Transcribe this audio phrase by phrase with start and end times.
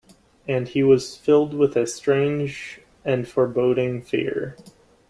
[0.47, 4.57] And he was filled with a strange and foreboding fear.